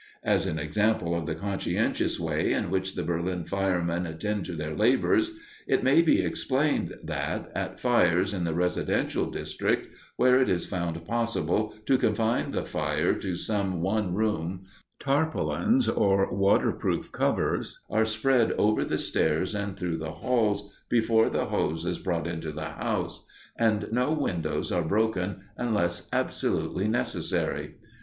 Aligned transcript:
As 0.23 0.47
an 0.47 0.57
example 0.57 1.13
of 1.13 1.27
the 1.27 1.35
conscientious 1.35 2.19
way 2.19 2.53
in 2.53 2.71
which 2.71 2.95
the 2.95 3.03
Berlin 3.03 3.43
firemen 3.45 4.07
attend 4.07 4.45
to 4.45 4.53
their 4.53 4.75
labors, 4.75 5.37
it 5.67 5.83
may 5.83 6.01
be 6.01 6.23
explained 6.23 6.95
that, 7.03 7.51
at 7.53 7.79
fires 7.79 8.33
in 8.33 8.43
the 8.43 8.55
residential 8.55 9.29
districts, 9.29 9.89
where 10.15 10.41
it 10.41 10.49
is 10.49 10.65
found 10.65 11.05
possible 11.05 11.75
to 11.85 11.99
confine 11.99 12.49
the 12.49 12.65
fire 12.65 13.13
to 13.13 13.35
some 13.35 13.79
one 13.81 14.15
room, 14.15 14.63
tarpaulins, 14.99 15.87
or 15.87 16.33
waterproof 16.35 17.11
covers, 17.11 17.79
are 17.87 18.03
spread 18.03 18.53
over 18.53 18.83
the 18.83 18.97
stairs 18.97 19.53
and 19.53 19.77
through 19.77 19.97
the 19.97 20.13
halls 20.13 20.71
before 20.89 21.29
the 21.29 21.45
hose 21.45 21.85
is 21.85 21.99
brought 21.99 22.25
into 22.25 22.51
the 22.51 22.69
house, 22.71 23.23
and 23.55 23.87
no 23.91 24.11
windows 24.11 24.71
are 24.71 24.81
broken 24.81 25.41
unless 25.57 26.09
absolutely 26.11 26.87
necessary. 26.87 27.75